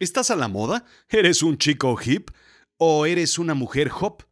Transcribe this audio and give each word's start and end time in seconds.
¿Estás 0.00 0.30
a 0.30 0.36
la 0.36 0.48
moda? 0.48 0.84
¿Eres 1.08 1.42
un 1.44 1.56
chico 1.56 1.96
hip? 2.04 2.30
¿O 2.78 3.06
eres 3.06 3.38
una 3.38 3.54
mujer 3.54 3.92
hop? 4.00 4.24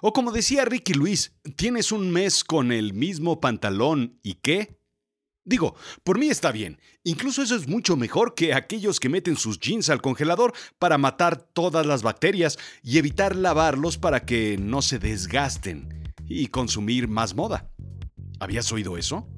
O 0.00 0.14
como 0.14 0.32
decía 0.32 0.64
Ricky 0.64 0.94
Luis, 0.94 1.34
¿tienes 1.56 1.92
un 1.92 2.10
mes 2.10 2.42
con 2.42 2.72
el 2.72 2.94
mismo 2.94 3.38
pantalón 3.38 4.18
y 4.22 4.34
qué? 4.34 4.80
Digo, 5.44 5.74
por 6.04 6.18
mí 6.18 6.28
está 6.28 6.52
bien. 6.52 6.80
Incluso 7.04 7.42
eso 7.42 7.54
es 7.54 7.68
mucho 7.68 7.96
mejor 7.96 8.34
que 8.34 8.54
aquellos 8.54 8.98
que 8.98 9.10
meten 9.10 9.36
sus 9.36 9.60
jeans 9.60 9.90
al 9.90 10.00
congelador 10.00 10.54
para 10.78 10.96
matar 10.96 11.36
todas 11.36 11.84
las 11.84 12.02
bacterias 12.02 12.58
y 12.82 12.96
evitar 12.96 13.36
lavarlos 13.36 13.98
para 13.98 14.24
que 14.24 14.56
no 14.58 14.80
se 14.80 14.98
desgasten 14.98 16.14
y 16.28 16.46
consumir 16.46 17.08
más 17.08 17.34
moda. 17.34 17.70
¿Habías 18.38 18.72
oído 18.72 18.96
eso? 18.96 19.28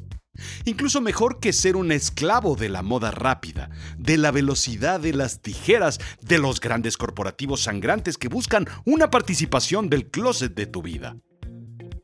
Incluso 0.65 1.01
mejor 1.01 1.41
que 1.41 1.53
ser 1.53 1.77
un 1.77 1.93
esclavo 1.93 2.57
de 2.57 2.69
la 2.69 2.83
moda 2.83 3.11
rápida, 3.11 3.71
de 3.99 4.17
la 4.17 4.31
velocidad 4.31 5.01
de 5.01 5.13
las 5.13 5.41
tijeras, 5.41 6.01
de 6.21 6.39
los 6.39 6.61
grandes 6.61 6.97
corporativos 6.97 7.63
sangrantes 7.63 8.17
que 8.19 8.29
buscan 8.29 8.67
una 8.85 9.11
participación 9.11 9.89
del 9.89 10.11
closet 10.11 10.55
de 10.55 10.67
tu 10.67 10.83
vida. 10.83 11.17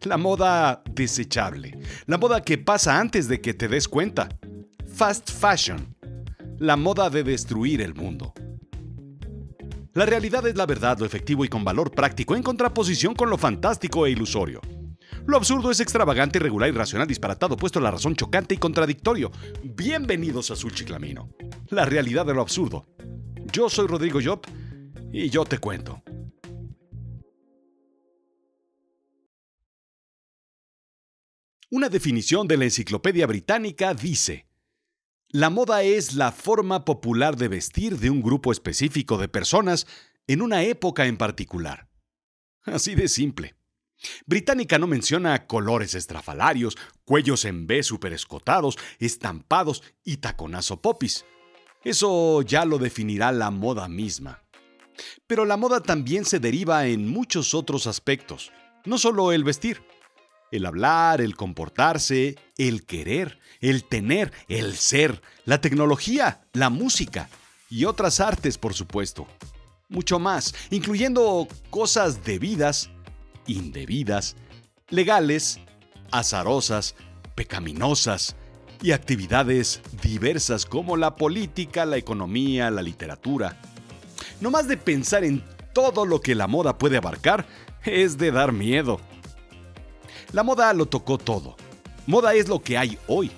La 0.03 0.17
moda 0.17 0.83
desechable, 0.93 1.79
la 2.07 2.19
moda 2.19 2.43
que 2.43 2.59
pasa 2.59 3.01
antes 3.01 3.29
de 3.29 3.41
que 3.41 3.55
te 3.55 3.69
des 3.69 3.89
cuenta. 3.89 4.29
Fast 4.87 5.31
fashion, 5.31 5.97
la 6.59 6.77
moda 6.77 7.11
de 7.11 7.25
destruir 7.25 7.81
el 7.81 7.95
mundo. 7.95 8.33
La 9.95 10.07
realidad 10.07 10.47
es 10.47 10.57
la 10.57 10.67
verdad, 10.67 10.99
lo 10.99 11.07
efectivo 11.07 11.45
y 11.45 11.49
con 11.49 11.65
valor 11.65 11.91
práctico 11.91 12.37
en 12.37 12.43
contraposición 12.43 13.15
con 13.15 13.31
lo 13.31 13.39
fantástico 13.39 14.07
e 14.07 14.11
ilusorio. 14.11 14.61
Lo 15.29 15.37
absurdo 15.37 15.71
es 15.71 15.79
extravagante, 15.81 16.39
irregular, 16.39 16.71
irracional, 16.71 17.07
disparatado, 17.07 17.55
puesto 17.55 17.81
la 17.81 17.91
razón 17.91 18.17
chocante 18.17 18.55
y 18.55 18.57
contradictorio. 18.57 19.31
Bienvenidos 19.63 20.51
a 20.51 20.55
Chiclamino. 20.55 21.29
La 21.69 21.85
realidad 21.85 22.25
de 22.25 22.33
lo 22.33 22.41
absurdo. 22.41 22.87
Yo 23.53 23.69
soy 23.69 23.89
Rodrigo 23.89 24.21
Job 24.25 24.41
y 25.13 25.29
yo 25.29 25.45
te 25.45 25.59
cuento. 25.59 26.03
Una 31.71 31.91
definición 31.91 32.49
de 32.49 32.57
la 32.57 32.65
Enciclopedia 32.65 33.27
Británica 33.27 33.93
dice, 33.93 34.49
la 35.29 35.51
moda 35.51 35.83
es 35.83 36.15
la 36.15 36.33
forma 36.33 36.87
popular 36.87 37.37
de 37.37 37.49
vestir 37.49 37.99
de 37.99 38.09
un 38.09 38.23
grupo 38.23 38.51
específico 38.51 39.19
de 39.19 39.29
personas 39.29 39.87
en 40.27 40.41
una 40.41 40.63
época 40.63 41.05
en 41.05 41.19
particular. 41.19 41.91
Así 42.63 42.95
de 42.95 43.09
simple. 43.09 43.58
Británica 44.27 44.79
no 44.79 44.87
menciona 44.87 45.47
colores 45.47 45.95
estrafalarios, 45.95 46.77
cuellos 47.05 47.45
en 47.45 47.67
B 47.67 47.83
superescotados, 47.83 48.79
estampados 48.99 49.83
y 50.05 50.19
taconazo 50.19 50.81
popis. 50.81 51.25
Eso 51.85 52.43
ya 52.43 52.65
lo 52.65 52.79
definirá 52.79 53.33
la 53.33 53.51
moda 53.51 53.89
misma. 53.89 54.43
Pero 55.27 55.45
la 55.45 55.57
moda 55.57 55.81
también 55.81 56.25
se 56.25 56.41
deriva 56.41 56.87
en 56.87 57.09
muchos 57.09 57.55
otros 57.55 57.87
aspectos, 57.87 58.53
no 58.85 58.99
solo 58.99 59.33
el 59.33 59.45
vestir. 59.45 59.83
El 60.51 60.65
hablar, 60.65 61.21
el 61.21 61.37
comportarse, 61.37 62.37
el 62.57 62.87
querer, 62.87 63.39
el 63.61 63.85
tener, 63.85 64.33
el 64.49 64.77
ser, 64.77 65.21
la 65.45 65.61
tecnología, 65.61 66.41
la 66.55 66.71
música 66.71 67.29
y 67.69 67.85
otras 67.85 68.19
artes, 68.19 68.57
por 68.57 68.73
supuesto. 68.73 69.27
Mucho 69.91 70.19
más, 70.19 70.55
incluyendo 70.71 71.47
cosas 71.71 72.25
debidas 72.25 72.91
indebidas, 73.49 74.37
legales, 74.89 75.59
azarosas, 76.13 76.95
pecaminosas 77.35 78.37
y 78.83 78.93
actividades 78.93 79.81
diversas 80.03 80.65
como 80.65 80.97
la 80.97 81.17
política, 81.17 81.85
la 81.85 81.97
economía, 81.97 82.71
la 82.71 82.83
literatura. 82.83 83.57
No 84.41 84.51
más 84.51 84.69
de 84.69 84.77
pensar 84.77 85.25
en 85.25 85.43
todo 85.73 86.07
lo 86.07 86.21
que 86.21 86.35
la 86.35 86.47
moda 86.47 86.79
puede 86.79 86.97
abarcar 86.97 87.47
es 87.85 88.19
de 88.19 88.31
dar 88.31 88.53
miedo. 88.53 89.01
La 90.33 90.43
moda 90.43 90.73
lo 90.73 90.87
tocó 90.87 91.19
todo. 91.19 91.57
Moda 92.07 92.35
es 92.35 92.49
lo 92.49 92.63
que 92.63 92.79
hay 92.79 92.99
hoy, 93.07 93.31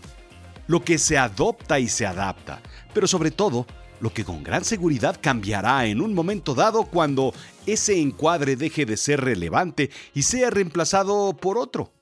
lo 0.67 0.85
que 0.85 0.99
se 0.99 1.19
adopta 1.19 1.79
y 1.81 1.89
se 1.89 2.07
adapta, 2.07 2.61
pero 2.95 3.07
sobre 3.07 3.31
todo 3.31 3.67
lo 4.01 4.13
que 4.13 4.25
con 4.25 4.43
gran 4.43 4.65
seguridad 4.65 5.19
cambiará 5.21 5.87
en 5.87 6.01
un 6.01 6.15
momento 6.15 6.55
dado 6.55 6.85
cuando 6.85 7.35
ese 7.73 8.01
encuadre 8.01 8.57
deje 8.57 8.87
de 8.87 8.97
ser 8.97 9.21
relevante 9.21 9.91
y 10.15 10.23
sea 10.23 10.51
reemplazado 10.51 11.37
por 11.37 11.59
otro. 11.59 11.93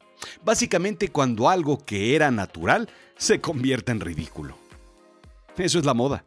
Básicamente 0.45 1.09
cuando 1.09 1.49
algo 1.49 1.79
que 1.79 2.15
era 2.15 2.31
natural 2.31 2.89
se 3.17 3.41
convierta 3.41 3.93
en 3.93 4.01
ridículo. 4.01 4.56
Eso 5.56 5.79
es 5.79 5.84
la 5.84 5.95
moda. 5.95 6.25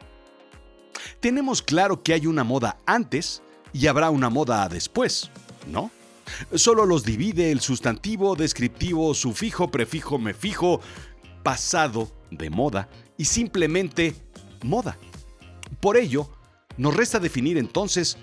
Tenemos 1.20 1.62
claro 1.62 2.04
que 2.04 2.14
hay 2.14 2.28
una 2.28 2.44
moda 2.44 2.78
antes 2.86 3.42
y 3.74 3.88
habrá 3.88 4.10
una 4.10 4.30
moda 4.30 4.68
después, 4.70 5.30
¿no? 5.68 5.92
Solo 6.56 6.86
los 6.86 7.04
divide 7.04 7.52
el 7.52 7.62
sustantivo, 7.62 8.36
descriptivo, 8.36 9.14
sufijo, 9.14 9.70
prefijo, 9.70 10.18
mefijo, 10.18 10.82
pasado 11.44 12.12
de 12.30 12.50
moda 12.50 12.90
y 13.18 13.26
simplemente 13.26 14.16
moda. 14.64 14.98
Por 15.80 15.98
ello, 15.98 16.30
nos 16.78 16.96
resta 16.96 17.20
definir 17.20 17.58
entonces 17.58 18.18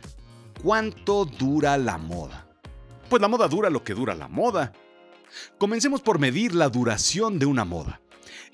cuánto 0.63 1.25
dura 1.25 1.79
la 1.79 1.99
moda. 1.99 2.47
Pues 3.09 3.23
la 3.23 3.29
moda 3.29 3.49
dura 3.49 3.71
lo 3.71 3.83
que 3.83 3.95
dura 3.95 4.15
la 4.15 4.29
moda. 4.29 4.73
Comencemos 5.59 6.01
por 6.03 6.19
medir 6.19 6.55
la 6.55 6.69
duración 6.69 7.39
de 7.39 7.47
una 7.47 7.65
moda. 7.65 8.01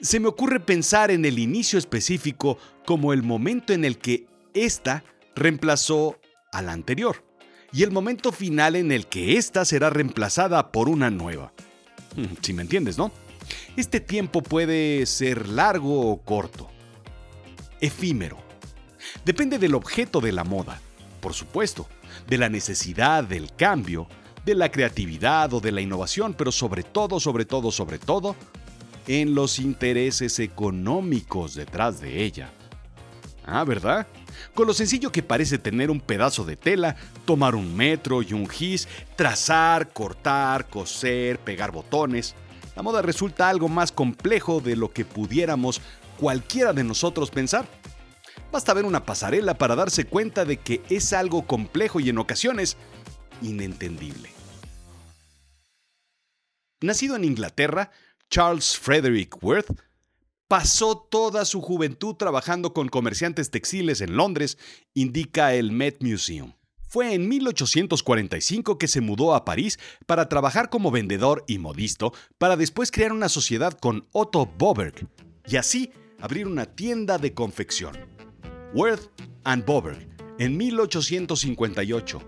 Se 0.01 0.21
me 0.21 0.29
ocurre 0.29 0.61
pensar 0.61 1.11
en 1.11 1.25
el 1.25 1.39
inicio 1.39 1.79
específico 1.79 2.59
como 2.87 3.13
el 3.13 3.23
momento 3.23 3.73
en 3.73 3.85
el 3.85 3.99
que 3.99 4.27
ésta 4.55 5.05
reemplazó 5.35 6.19
a 6.53 6.63
la 6.63 6.73
anterior 6.73 7.25
y 7.73 7.83
el 7.83 7.91
momento 7.91 8.33
final 8.33 8.77
en 8.77 8.93
el 8.93 9.07
que 9.07 9.37
ésta 9.37 9.65
será 9.65 9.91
reemplazada 9.91 10.71
por 10.71 10.89
una 10.89 11.11
nueva. 11.11 11.53
Si 12.43 12.53
me 12.53 12.63
entiendes, 12.63 12.99
¿no? 12.99 13.11
Este 13.77 14.01
tiempo 14.01 14.43
puede 14.43 15.07
ser 15.07 15.49
largo 15.49 16.11
o 16.11 16.23
corto. 16.23 16.71
Efímero 17.81 18.45
Depende 19.25 19.59
del 19.59 19.75
objeto 19.75 20.21
de 20.21 20.33
la 20.33 20.45
moda, 20.45 20.81
por 21.21 21.35
supuesto, 21.35 21.89
de 22.27 22.39
la 22.39 22.49
necesidad 22.49 23.25
del 23.25 23.55
cambio, 23.55 24.09
de 24.45 24.55
la 24.55 24.71
creatividad 24.71 25.53
o 25.55 25.61
de 25.61 25.73
la 25.73 25.81
innovación, 25.81 26.35
pero 26.35 26.53
sobre 26.53 26.83
todo, 26.83 27.21
sobre 27.21 27.45
todo, 27.45 27.71
sobre 27.71 27.99
todo, 27.99 28.37
en 29.07 29.35
los 29.35 29.59
intereses 29.59 30.39
económicos 30.39 31.55
detrás 31.55 32.01
de 32.01 32.25
ella. 32.25 32.51
Ah, 33.47 33.65
¿verdad? 33.65 34.07
Con 34.55 34.67
lo 34.67 34.75
sencillo 34.75 35.13
que 35.13 35.23
parece 35.23 35.59
tener 35.59 35.91
un 35.91 36.01
pedazo 36.01 36.45
de 36.45 36.57
tela, 36.57 36.97
tomar 37.25 37.55
un 37.55 37.77
metro 37.77 38.23
y 38.23 38.33
un 38.33 38.49
gis, 38.49 38.89
trazar, 39.17 39.93
cortar, 39.93 40.69
coser, 40.69 41.39
pegar 41.39 41.71
botones, 41.71 42.35
la 42.75 42.83
moda 42.83 43.03
resulta 43.03 43.49
algo 43.49 43.69
más 43.69 43.93
complejo 43.93 44.61
de 44.61 44.77
lo 44.77 44.93
que 44.93 45.05
pudiéramos 45.05 45.81
cualquiera 46.19 46.73
de 46.73 46.85
nosotros 46.85 47.31
pensar. 47.31 47.67
Basta 48.53 48.75
ver 48.75 48.85
una 48.85 49.05
pasarela 49.05 49.59
para 49.59 49.77
darse 49.77 50.05
cuenta 50.05 50.45
de 50.45 50.59
que 50.59 50.83
es 50.89 51.13
algo 51.13 51.47
complejo 51.47 52.01
y 52.01 52.09
en 52.09 52.19
ocasiones 52.19 52.77
inentendible. 53.43 54.31
Nacido 56.81 57.17
en 57.17 57.25
Inglaterra, 57.25 57.91
Charles 58.31 58.77
Frederick 58.77 59.43
Worth 59.43 59.71
pasó 60.49 60.99
toda 60.99 61.45
su 61.45 61.61
juventud 61.61 62.15
trabajando 62.15 62.73
con 62.73 62.89
comerciantes 62.89 63.51
textiles 63.51 64.01
en 64.01 64.17
Londres, 64.17 64.59
indica 64.93 65.55
el 65.55 65.73
Met 65.73 66.03
Museum. 66.03 66.53
Fue 66.87 67.15
en 67.15 67.29
1845 67.29 68.79
que 68.79 68.87
se 68.87 69.01
mudó 69.01 69.35
a 69.35 69.45
París 69.45 69.81
para 70.07 70.29
trabajar 70.29 70.71
como 70.71 70.93
vendedor 70.93 71.45
y 71.49 71.59
modisto, 71.59 72.13
para 72.39 72.57
después 72.57 72.93
crear 72.93 73.13
una 73.13 73.29
sociedad 73.29 73.73
con 73.73 74.07
Otto 74.13 74.47
Boberg 74.47 75.09
y 75.47 75.57
así 75.57 75.91
abrir 76.21 76.47
una 76.47 76.67
tienda 76.67 77.19
de 77.19 77.35
confección. 77.35 78.14
Worth 78.75 79.09
and 79.45 79.65
Boberg 79.65 80.05
en 80.41 80.57
1858. 80.57 82.21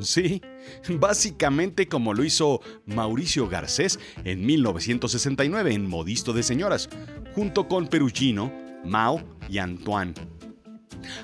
Sí, 0.00 0.42
básicamente 0.90 1.88
como 1.88 2.12
lo 2.12 2.24
hizo 2.24 2.60
Mauricio 2.84 3.48
Garcés 3.48 3.98
en 4.24 4.44
1969 4.44 5.72
en 5.72 5.88
Modisto 5.88 6.34
de 6.34 6.42
Señoras, 6.42 6.90
junto 7.34 7.68
con 7.68 7.88
Perugino, 7.88 8.52
Mao 8.84 9.22
y 9.48 9.58
Antoine. 9.58 10.12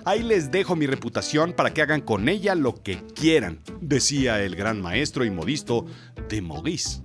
Ahí 0.06 0.23
les 0.23 0.50
dejo 0.50 0.76
mi 0.76 0.87
reputación 0.87 1.52
para 1.52 1.75
que 1.75 1.82
hagan 1.82 2.00
con 2.00 2.28
ella 2.28 2.55
lo 2.55 2.82
que 2.82 3.02
quieran, 3.14 3.61
decía 3.82 4.43
el 4.43 4.56
gran 4.56 4.81
maestro 4.81 5.26
y 5.26 5.31
modisto 5.31 5.84
de 6.31 6.40
Maurice. 6.40 7.02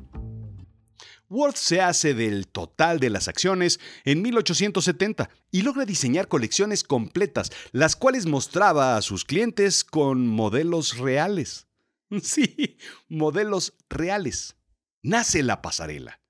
Worth 1.33 1.55
se 1.55 1.81
hace 1.81 2.13
del 2.13 2.47
total 2.47 2.99
de 2.99 3.09
las 3.09 3.27
acciones 3.27 3.79
en 4.05 4.21
1870 4.21 5.31
y 5.49 5.63
logra 5.63 5.83
diseñar 5.83 6.27
colecciones 6.27 6.83
completas, 6.83 7.51
las 7.71 7.95
cuales 7.95 8.27
mostraba 8.27 8.97
a 8.97 9.01
sus 9.01 9.25
clientes 9.25 9.83
con 9.83 10.27
modelos 10.27 10.97
reales. 10.97 11.67
Sí, 12.21 12.77
modelos 13.09 13.73
reales. 13.89 14.55
Nace 15.01 15.41
la 15.41 15.63
pasarela. 15.63 16.21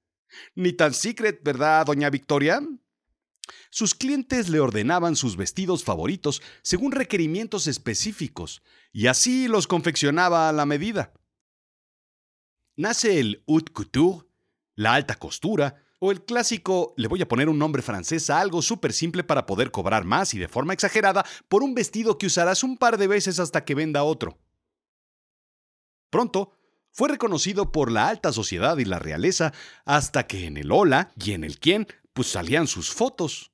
Ni 0.56 0.72
tan 0.72 0.94
secret, 0.94 1.44
¿verdad, 1.44 1.86
doña 1.86 2.10
Victoria? 2.10 2.62
Sus 3.70 3.94
clientes 3.94 4.48
le 4.48 4.62
ordenaban 4.62 5.18
sus 5.18 5.36
vestidos 5.36 5.84
favoritos 5.84 6.42
según 6.62 6.94
requerimientos 6.94 7.68
específicos, 7.68 8.62
y 8.94 9.08
así 9.08 9.50
los 9.50 9.68
confeccionaba 9.68 10.48
a 10.48 10.54
la 10.54 10.66
medida. 10.66 11.12
Nace 12.78 13.20
el 13.20 13.44
haute 13.46 13.74
couture, 13.74 14.26
la 14.76 14.94
alta 14.94 15.16
costura, 15.16 15.76
o 16.00 16.12
el 16.12 16.26
clásico, 16.26 16.94
le 16.98 17.08
voy 17.08 17.22
a 17.22 17.28
poner 17.28 17.48
un 17.48 17.58
nombre 17.58 17.82
francés 17.82 18.30
a 18.30 18.42
algo 18.42 18.62
súper 18.62 18.92
simple 18.92 19.24
para 19.24 19.46
poder 19.46 19.72
cobrar 19.72 20.04
más 20.04 20.34
y 20.34 20.40
de 20.40 20.50
forma 20.50 20.74
exagerada 20.74 21.26
por 21.48 21.64
un 21.64 21.74
vestido 21.74 22.18
que 22.18 22.26
usarás 22.26 22.64
un 22.64 22.78
par 22.78 22.98
de 22.98 23.08
veces 23.08 23.40
hasta 23.40 23.64
que 23.64 23.74
venda 23.74 24.04
otro. 24.04 24.38
Pronto, 26.10 26.52
fue 26.92 27.10
reconocido 27.10 27.72
por 27.72 27.92
la 27.92 28.10
alta 28.10 28.34
sociedad 28.34 28.78
y 28.78 28.86
la 28.86 29.00
realeza 29.00 29.54
hasta 29.86 30.28
que 30.28 30.46
en 30.46 30.58
el 30.58 30.72
hola 30.72 31.12
y 31.16 31.32
en 31.32 31.44
el 31.44 31.58
quién 31.58 31.88
pues 32.14 32.28
salían 32.28 32.68
sus 32.68 32.92
fotos. 32.92 33.52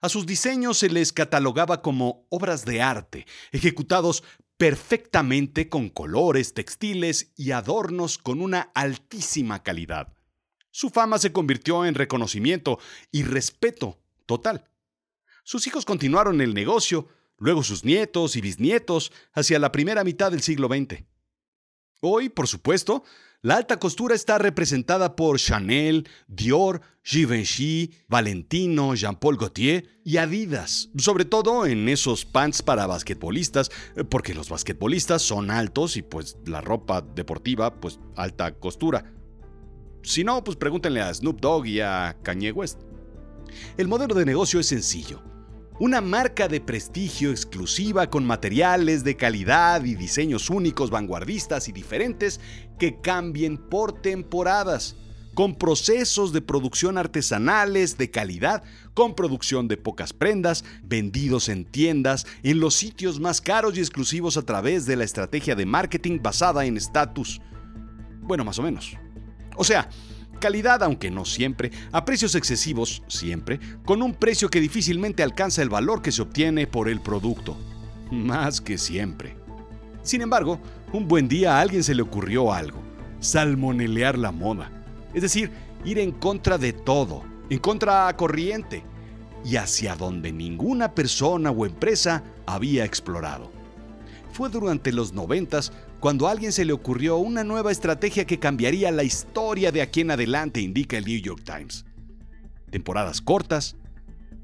A 0.00 0.08
sus 0.08 0.26
diseños 0.26 0.78
se 0.78 0.88
les 0.88 1.12
catalogaba 1.12 1.82
como 1.82 2.26
obras 2.30 2.64
de 2.64 2.82
arte, 2.82 3.26
ejecutados 3.52 4.24
perfectamente 4.62 5.68
con 5.68 5.88
colores, 5.88 6.54
textiles 6.54 7.32
y 7.36 7.50
adornos 7.50 8.16
con 8.16 8.40
una 8.40 8.70
altísima 8.76 9.64
calidad. 9.64 10.16
Su 10.70 10.88
fama 10.90 11.18
se 11.18 11.32
convirtió 11.32 11.84
en 11.84 11.96
reconocimiento 11.96 12.78
y 13.10 13.24
respeto 13.24 13.98
total. 14.24 14.70
Sus 15.42 15.66
hijos 15.66 15.84
continuaron 15.84 16.40
el 16.40 16.54
negocio, 16.54 17.08
luego 17.38 17.64
sus 17.64 17.84
nietos 17.84 18.36
y 18.36 18.40
bisnietos, 18.40 19.10
hacia 19.32 19.58
la 19.58 19.72
primera 19.72 20.04
mitad 20.04 20.30
del 20.30 20.42
siglo 20.42 20.68
XX. 20.68 21.02
Hoy, 22.00 22.28
por 22.28 22.46
supuesto, 22.46 23.02
la 23.42 23.56
alta 23.56 23.80
costura 23.80 24.14
está 24.14 24.38
representada 24.38 25.16
por 25.16 25.36
Chanel, 25.38 26.08
Dior, 26.28 26.80
Givenchy, 27.02 27.90
Valentino, 28.08 28.94
Jean-Paul 28.94 29.36
Gaultier 29.36 29.88
y 30.04 30.18
Adidas, 30.18 30.90
sobre 30.96 31.24
todo 31.24 31.66
en 31.66 31.88
esos 31.88 32.24
pants 32.24 32.62
para 32.62 32.86
basquetbolistas, 32.86 33.72
porque 34.08 34.32
los 34.32 34.48
basquetbolistas 34.48 35.22
son 35.22 35.50
altos 35.50 35.96
y 35.96 36.02
pues 36.02 36.36
la 36.46 36.60
ropa 36.60 37.02
deportiva, 37.02 37.80
pues 37.80 37.98
alta 38.14 38.54
costura. 38.54 39.12
Si 40.04 40.22
no, 40.22 40.44
pues 40.44 40.56
pregúntenle 40.56 41.00
a 41.00 41.12
Snoop 41.12 41.40
Dogg 41.40 41.66
y 41.66 41.80
a 41.80 42.16
Kanye 42.22 42.52
West. 42.52 42.80
El 43.76 43.88
modelo 43.88 44.14
de 44.14 44.24
negocio 44.24 44.60
es 44.60 44.66
sencillo 44.66 45.31
una 45.78 46.00
marca 46.00 46.48
de 46.48 46.60
prestigio 46.60 47.30
exclusiva 47.30 48.08
con 48.08 48.24
materiales 48.24 49.04
de 49.04 49.16
calidad 49.16 49.84
y 49.84 49.94
diseños 49.94 50.50
únicos, 50.50 50.90
vanguardistas 50.90 51.68
y 51.68 51.72
diferentes 51.72 52.40
que 52.78 53.00
cambien 53.00 53.56
por 53.56 54.00
temporadas, 54.00 54.96
con 55.34 55.54
procesos 55.54 56.32
de 56.32 56.42
producción 56.42 56.98
artesanales 56.98 57.96
de 57.96 58.10
calidad, 58.10 58.62
con 58.94 59.14
producción 59.14 59.66
de 59.66 59.78
pocas 59.78 60.12
prendas, 60.12 60.64
vendidos 60.82 61.48
en 61.48 61.64
tiendas, 61.64 62.26
en 62.42 62.60
los 62.60 62.74
sitios 62.74 63.18
más 63.18 63.40
caros 63.40 63.76
y 63.76 63.80
exclusivos 63.80 64.36
a 64.36 64.42
través 64.42 64.84
de 64.84 64.96
la 64.96 65.04
estrategia 65.04 65.54
de 65.54 65.64
marketing 65.64 66.20
basada 66.22 66.66
en 66.66 66.76
estatus. 66.76 67.40
Bueno, 68.20 68.44
más 68.44 68.58
o 68.58 68.62
menos. 68.62 68.96
O 69.56 69.64
sea, 69.64 69.88
calidad, 70.42 70.82
aunque 70.82 71.08
no 71.08 71.24
siempre, 71.24 71.70
a 71.92 72.04
precios 72.04 72.34
excesivos, 72.34 73.04
siempre, 73.06 73.60
con 73.84 74.02
un 74.02 74.12
precio 74.12 74.50
que 74.50 74.60
difícilmente 74.60 75.22
alcanza 75.22 75.62
el 75.62 75.68
valor 75.68 76.02
que 76.02 76.10
se 76.10 76.20
obtiene 76.20 76.66
por 76.66 76.88
el 76.88 77.00
producto. 77.00 77.56
Más 78.10 78.60
que 78.60 78.76
siempre. 78.76 79.36
Sin 80.02 80.20
embargo, 80.20 80.58
un 80.92 81.06
buen 81.06 81.28
día 81.28 81.56
a 81.56 81.60
alguien 81.60 81.84
se 81.84 81.94
le 81.94 82.02
ocurrió 82.02 82.52
algo, 82.52 82.80
salmonelear 83.20 84.18
la 84.18 84.32
moda. 84.32 84.68
Es 85.14 85.22
decir, 85.22 85.52
ir 85.84 86.00
en 86.00 86.10
contra 86.10 86.58
de 86.58 86.72
todo, 86.72 87.22
en 87.48 87.60
contra 87.60 88.08
a 88.08 88.16
corriente, 88.16 88.82
y 89.44 89.54
hacia 89.56 89.94
donde 89.94 90.32
ninguna 90.32 90.92
persona 90.92 91.52
o 91.52 91.66
empresa 91.66 92.24
había 92.46 92.84
explorado. 92.84 93.52
Fue 94.32 94.48
durante 94.48 94.90
los 94.90 95.12
noventas 95.12 95.72
cuando 96.02 96.26
a 96.26 96.32
alguien 96.32 96.50
se 96.50 96.64
le 96.64 96.72
ocurrió 96.72 97.18
una 97.18 97.44
nueva 97.44 97.70
estrategia 97.70 98.24
que 98.24 98.40
cambiaría 98.40 98.90
la 98.90 99.04
historia 99.04 99.70
de 99.70 99.82
aquí 99.82 100.00
en 100.00 100.10
adelante, 100.10 100.60
indica 100.60 100.98
el 100.98 101.04
New 101.04 101.20
York 101.20 101.44
Times. 101.44 101.84
Temporadas 102.72 103.20
cortas, 103.20 103.76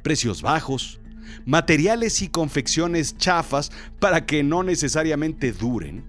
precios 0.04 0.40
bajos, 0.40 1.00
materiales 1.44 2.22
y 2.22 2.28
confecciones 2.28 3.16
chafas 3.16 3.72
para 3.98 4.24
que 4.24 4.44
no 4.44 4.62
necesariamente 4.62 5.50
duren, 5.50 6.04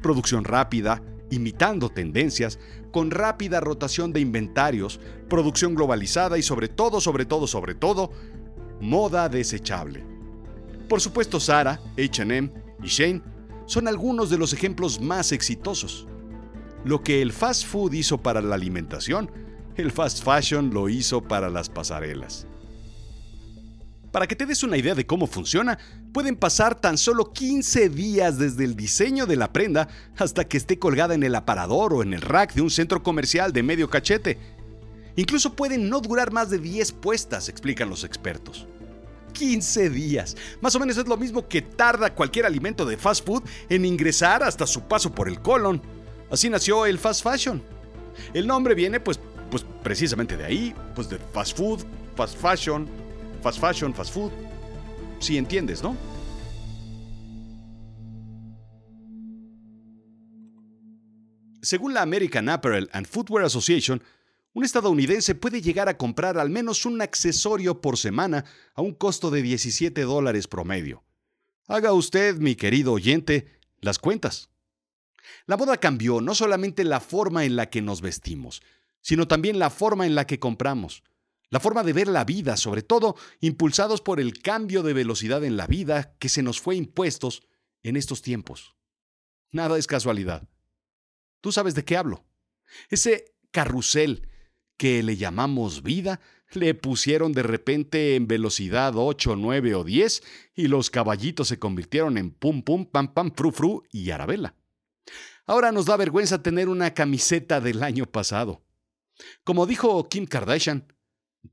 producción 0.00 0.42
rápida, 0.42 1.02
imitando 1.30 1.90
tendencias, 1.90 2.58
con 2.90 3.10
rápida 3.10 3.60
rotación 3.60 4.10
de 4.10 4.20
inventarios, 4.20 5.00
producción 5.28 5.74
globalizada 5.74 6.38
y 6.38 6.42
sobre 6.42 6.68
todo, 6.68 7.02
sobre 7.02 7.26
todo, 7.26 7.46
sobre 7.46 7.74
todo, 7.74 8.10
moda 8.80 9.28
desechable. 9.28 10.02
Por 10.88 11.02
supuesto, 11.02 11.40
Sara, 11.40 11.78
HM 11.98 12.50
y 12.82 12.86
Shane 12.86 13.33
son 13.66 13.88
algunos 13.88 14.30
de 14.30 14.38
los 14.38 14.52
ejemplos 14.52 15.00
más 15.00 15.32
exitosos. 15.32 16.06
Lo 16.84 17.02
que 17.02 17.22
el 17.22 17.32
fast 17.32 17.66
food 17.66 17.92
hizo 17.94 18.18
para 18.18 18.42
la 18.42 18.54
alimentación, 18.54 19.30
el 19.76 19.90
fast 19.90 20.22
fashion 20.22 20.72
lo 20.72 20.88
hizo 20.88 21.22
para 21.22 21.48
las 21.48 21.68
pasarelas. 21.68 22.46
Para 24.12 24.28
que 24.28 24.36
te 24.36 24.46
des 24.46 24.62
una 24.62 24.76
idea 24.76 24.94
de 24.94 25.06
cómo 25.06 25.26
funciona, 25.26 25.76
pueden 26.12 26.36
pasar 26.36 26.80
tan 26.80 26.98
solo 26.98 27.32
15 27.32 27.88
días 27.88 28.38
desde 28.38 28.64
el 28.64 28.76
diseño 28.76 29.26
de 29.26 29.34
la 29.34 29.52
prenda 29.52 29.88
hasta 30.16 30.44
que 30.44 30.56
esté 30.56 30.78
colgada 30.78 31.14
en 31.14 31.24
el 31.24 31.34
aparador 31.34 31.92
o 31.94 32.02
en 32.02 32.14
el 32.14 32.20
rack 32.20 32.54
de 32.54 32.62
un 32.62 32.70
centro 32.70 33.02
comercial 33.02 33.52
de 33.52 33.64
medio 33.64 33.90
cachete. 33.90 34.38
Incluso 35.16 35.56
pueden 35.56 35.88
no 35.88 36.00
durar 36.00 36.32
más 36.32 36.48
de 36.48 36.58
10 36.58 36.92
puestas, 36.92 37.48
explican 37.48 37.90
los 37.90 38.04
expertos. 38.04 38.68
15 39.34 39.90
días. 39.90 40.34
Más 40.62 40.74
o 40.74 40.80
menos 40.80 40.96
es 40.96 41.06
lo 41.06 41.18
mismo 41.18 41.46
que 41.46 41.60
tarda 41.60 42.14
cualquier 42.14 42.46
alimento 42.46 42.86
de 42.86 42.96
fast 42.96 43.26
food 43.26 43.42
en 43.68 43.84
ingresar 43.84 44.42
hasta 44.42 44.66
su 44.66 44.82
paso 44.88 45.14
por 45.14 45.28
el 45.28 45.42
colon. 45.42 45.82
Así 46.30 46.48
nació 46.48 46.86
el 46.86 46.98
fast 46.98 47.22
fashion. 47.22 47.62
El 48.32 48.46
nombre 48.46 48.74
viene 48.74 49.00
pues, 49.00 49.20
pues 49.50 49.66
precisamente 49.82 50.38
de 50.38 50.44
ahí, 50.44 50.74
pues 50.94 51.10
de 51.10 51.18
fast 51.18 51.54
food, 51.54 51.80
fast 52.16 52.38
fashion, 52.38 52.88
fast 53.42 53.60
fashion, 53.60 53.92
fast 53.92 54.14
food. 54.14 54.32
Si 55.18 55.36
entiendes, 55.36 55.82
¿no? 55.82 55.94
Según 61.60 61.94
la 61.94 62.02
American 62.02 62.48
Apparel 62.48 62.90
and 62.92 63.06
Footwear 63.06 63.44
Association, 63.44 64.02
un 64.54 64.64
estadounidense 64.64 65.34
puede 65.34 65.60
llegar 65.60 65.88
a 65.88 65.98
comprar 65.98 66.38
al 66.38 66.48
menos 66.48 66.86
un 66.86 67.02
accesorio 67.02 67.80
por 67.80 67.98
semana 67.98 68.44
a 68.74 68.82
un 68.82 68.94
costo 68.94 69.30
de 69.30 69.42
17 69.42 70.02
dólares 70.02 70.46
promedio. 70.46 71.04
Haga 71.66 71.92
usted, 71.92 72.36
mi 72.36 72.54
querido 72.54 72.92
oyente, 72.92 73.58
las 73.80 73.98
cuentas. 73.98 74.50
La 75.46 75.56
moda 75.56 75.76
cambió 75.78 76.20
no 76.20 76.34
solamente 76.34 76.84
la 76.84 77.00
forma 77.00 77.44
en 77.44 77.56
la 77.56 77.68
que 77.68 77.82
nos 77.82 78.00
vestimos, 78.00 78.62
sino 79.00 79.26
también 79.26 79.58
la 79.58 79.70
forma 79.70 80.06
en 80.06 80.14
la 80.14 80.26
que 80.26 80.38
compramos, 80.38 81.02
la 81.50 81.58
forma 81.58 81.82
de 81.82 81.92
ver 81.92 82.08
la 82.08 82.24
vida, 82.24 82.56
sobre 82.56 82.82
todo 82.82 83.16
impulsados 83.40 84.00
por 84.02 84.20
el 84.20 84.40
cambio 84.40 84.82
de 84.82 84.92
velocidad 84.92 85.42
en 85.42 85.56
la 85.56 85.66
vida 85.66 86.14
que 86.18 86.28
se 86.28 86.42
nos 86.42 86.60
fue 86.60 86.76
impuestos 86.76 87.42
en 87.82 87.96
estos 87.96 88.22
tiempos. 88.22 88.76
Nada 89.50 89.78
es 89.78 89.86
casualidad. 89.86 90.48
Tú 91.40 91.50
sabes 91.50 91.74
de 91.74 91.84
qué 91.84 91.96
hablo. 91.96 92.24
Ese 92.88 93.34
carrusel 93.50 94.28
que 94.76 95.02
le 95.02 95.16
llamamos 95.16 95.82
vida, 95.82 96.20
le 96.52 96.74
pusieron 96.74 97.32
de 97.32 97.42
repente 97.42 98.16
en 98.16 98.26
velocidad 98.26 98.94
8, 98.96 99.36
9 99.36 99.74
o 99.74 99.84
10 99.84 100.22
y 100.54 100.68
los 100.68 100.90
caballitos 100.90 101.48
se 101.48 101.58
convirtieron 101.58 102.18
en 102.18 102.30
pum 102.30 102.62
pum, 102.62 102.86
pam 102.86 103.12
pam, 103.12 103.32
fru 103.34 103.50
fru 103.50 103.82
y 103.90 104.10
arabela. 104.10 104.54
Ahora 105.46 105.72
nos 105.72 105.86
da 105.86 105.96
vergüenza 105.96 106.42
tener 106.42 106.68
una 106.68 106.94
camiseta 106.94 107.60
del 107.60 107.82
año 107.82 108.06
pasado. 108.06 108.64
Como 109.44 109.66
dijo 109.66 110.08
Kim 110.08 110.26
Kardashian, 110.26 110.92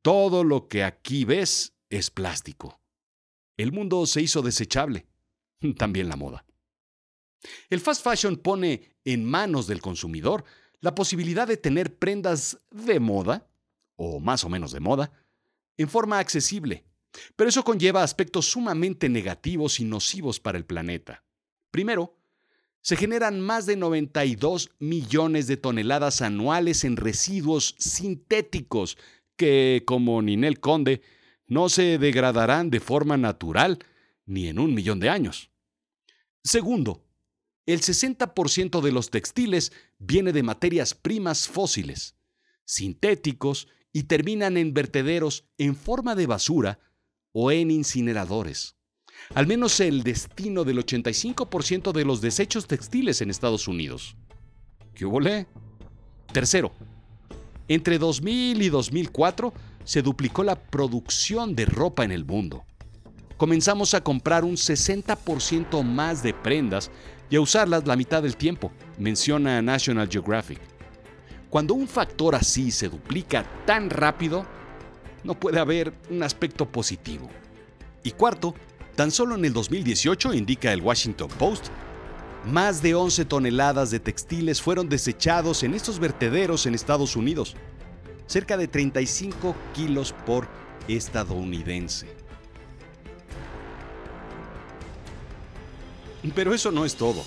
todo 0.02 0.44
lo 0.44 0.68
que 0.68 0.84
aquí 0.84 1.26
ves 1.26 1.76
es 1.90 2.10
plástico. 2.10 2.82
El 3.58 3.72
mundo 3.72 4.06
se 4.06 4.22
hizo 4.22 4.42
desechable, 4.42 5.08
también 5.78 6.10
la 6.10 6.16
moda. 6.16 6.46
El 7.70 7.80
fast 7.80 8.04
fashion 8.04 8.38
pone 8.38 8.96
en 9.04 9.26
manos 9.26 9.68
del 9.68 9.82
consumidor 9.82 10.46
la 10.82 10.96
posibilidad 10.96 11.48
de 11.48 11.58
tener 11.58 11.96
prendas 11.96 12.58
de 12.72 13.00
moda, 13.00 13.48
o 13.96 14.20
más 14.20 14.44
o 14.44 14.50
menos 14.50 14.72
de 14.72 14.80
moda, 14.80 15.12
en 15.78 15.88
forma 15.88 16.20
accesible. 16.20 16.84
Pero 17.36 17.50
eso 17.50 17.64
conlleva 17.64 18.04
aspectos 18.04 18.48
sumamente 18.48 19.10
negativos 19.10 19.80
y 19.80 19.86
nocivos 19.86 20.40
para 20.40 20.58
el 20.58 20.66
planeta. 20.66 21.24
Primero, 21.70 22.18
se 22.82 22.96
generan 22.96 23.40
más 23.40 23.68
de 23.68 23.76
92 23.76 24.72
millones 24.80 25.48
de 25.48 25.58
toneladas 25.58 26.22
anuales 26.22 26.84
en 26.84 26.98
residuos 26.98 27.76
sintéticos 27.78 28.98
que, 29.36 29.84
como 29.86 30.22
Ninel 30.22 30.60
Conde, 30.60 31.02
no 31.48 31.70
se 31.70 32.00
degradarán 32.00 32.72
de 32.72 32.80
forma 32.80 33.18
natural 33.18 33.80
ni 34.26 34.48
en 34.48 34.58
un 34.58 34.74
millón 34.74 35.00
de 35.00 35.10
años. 35.10 35.52
Segundo, 36.44 37.04
el 37.68 37.82
60% 37.82 38.82
de 38.82 38.92
los 38.92 39.12
textiles 39.12 39.72
viene 40.02 40.34
de 40.34 40.44
materias 40.44 40.94
primas 40.96 41.48
fósiles, 41.48 42.16
sintéticos 42.66 43.68
y 43.94 44.04
terminan 44.04 44.58
en 44.58 44.74
vertederos 44.74 45.46
en 45.58 45.76
forma 45.76 46.16
de 46.16 46.26
basura 46.26 46.80
o 47.32 47.52
en 47.52 47.72
incineradores. 47.72 48.76
Al 49.36 49.46
menos 49.46 49.80
el 49.80 50.04
destino 50.04 50.64
del 50.64 50.80
85% 50.80 51.92
de 51.92 52.06
los 52.06 52.22
desechos 52.22 52.66
textiles 52.68 53.22
en 53.22 53.30
Estados 53.30 53.68
Unidos. 53.68 54.16
¿Qué 54.96 55.06
volé? 55.06 55.48
Tercero, 56.34 56.74
entre 57.68 58.00
2000 58.00 58.62
y 58.62 58.70
2004 58.70 59.54
se 59.84 60.02
duplicó 60.02 60.44
la 60.44 60.56
producción 60.56 61.56
de 61.56 61.66
ropa 61.66 62.04
en 62.04 62.12
el 62.12 62.26
mundo. 62.26 62.66
Comenzamos 63.38 63.94
a 63.94 64.02
comprar 64.02 64.44
un 64.44 64.56
60% 64.56 65.84
más 65.84 66.24
de 66.24 66.34
prendas 66.34 66.92
y 67.32 67.38
a 67.38 67.42
usarlas 67.42 67.88
la 67.88 67.96
mitad 67.96 68.22
del 68.22 68.36
tiempo, 68.36 68.72
menciona 69.00 69.62
National 69.62 70.08
Geographic. 70.08 70.60
Cuando 71.50 71.74
un 71.74 71.88
factor 71.88 72.36
así 72.36 72.72
se 72.72 72.90
duplica 72.90 73.46
tan 73.66 73.90
rápido, 73.90 74.46
no 75.24 75.34
puede 75.34 75.60
haber 75.60 75.94
un 76.10 76.24
aspecto 76.24 76.68
positivo. 76.68 77.30
Y 78.04 78.12
cuarto, 78.12 78.54
tan 78.96 79.12
solo 79.12 79.36
en 79.36 79.46
el 79.46 79.54
2018, 79.54 80.34
indica 80.34 80.74
el 80.74 80.82
Washington 80.82 81.30
Post, 81.40 81.68
más 82.46 82.82
de 82.82 82.96
11 82.96 83.26
toneladas 83.26 83.92
de 83.92 84.00
textiles 84.00 84.62
fueron 84.62 84.90
desechados 84.90 85.64
en 85.64 85.74
estos 85.74 86.00
vertederos 86.00 86.66
en 86.66 86.76
Estados 86.76 87.16
Unidos, 87.16 87.56
cerca 88.26 88.58
de 88.58 88.68
35 88.68 89.56
kilos 89.74 90.14
por 90.26 90.48
estadounidense. 90.88 92.21
Pero 96.36 96.54
eso 96.54 96.72
no 96.72 96.86
es 96.86 96.96
todo. 96.96 97.24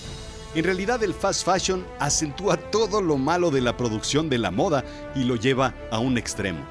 En 0.55 0.65
realidad 0.65 1.03
el 1.03 1.15
fast 1.15 1.45
fashion 1.45 1.85
acentúa 1.99 2.57
todo 2.57 3.03
lo 3.03 3.17
malo 3.17 3.51
de 3.51 3.61
la 3.61 3.77
producción 3.77 4.29
de 4.29 4.39
la 4.39 4.53
moda 4.53 4.85
y 5.17 5.25
lo 5.25 5.35
lleva 5.35 5.75
a 5.91 5.99
un 5.99 6.17
extremo. 6.17 6.65